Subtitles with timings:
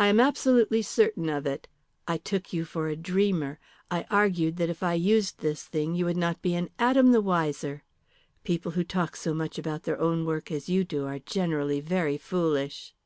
[0.00, 1.68] "I am absolutely certain of it.
[2.08, 3.60] I took you for a dreamer.
[3.88, 7.20] I argued that if I used this thing you would not be an atom the
[7.20, 7.84] wiser.
[8.42, 12.16] People who talk so much about their own work as you do are generally very
[12.18, 12.96] foolish."